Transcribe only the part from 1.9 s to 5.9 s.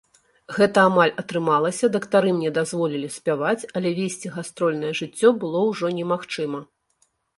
дактары мне дазволілі спяваць, але весці гастрольнае жыццё было ўжо